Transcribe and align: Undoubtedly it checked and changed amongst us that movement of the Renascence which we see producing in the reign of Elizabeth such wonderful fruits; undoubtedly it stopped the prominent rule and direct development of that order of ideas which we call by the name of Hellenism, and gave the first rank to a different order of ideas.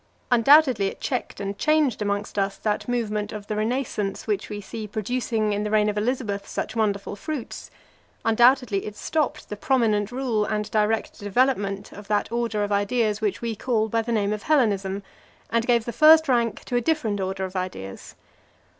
Undoubtedly 0.31 0.87
it 0.87 0.99
checked 0.99 1.39
and 1.39 1.59
changed 1.59 2.01
amongst 2.01 2.39
us 2.39 2.57
that 2.57 2.87
movement 2.87 3.31
of 3.31 3.45
the 3.45 3.55
Renascence 3.55 4.25
which 4.25 4.49
we 4.49 4.59
see 4.59 4.87
producing 4.87 5.53
in 5.53 5.63
the 5.63 5.69
reign 5.69 5.87
of 5.89 5.95
Elizabeth 5.95 6.47
such 6.47 6.75
wonderful 6.75 7.15
fruits; 7.15 7.69
undoubtedly 8.25 8.83
it 8.87 8.95
stopped 8.95 9.47
the 9.49 9.55
prominent 9.55 10.11
rule 10.11 10.43
and 10.43 10.71
direct 10.71 11.19
development 11.19 11.91
of 11.91 12.07
that 12.07 12.31
order 12.31 12.63
of 12.63 12.71
ideas 12.71 13.21
which 13.21 13.43
we 13.43 13.55
call 13.55 13.87
by 13.87 14.01
the 14.01 14.11
name 14.11 14.33
of 14.33 14.41
Hellenism, 14.41 15.03
and 15.51 15.67
gave 15.67 15.85
the 15.85 15.93
first 15.93 16.27
rank 16.27 16.63
to 16.65 16.75
a 16.75 16.81
different 16.81 17.21
order 17.21 17.45
of 17.45 17.55
ideas. 17.55 18.15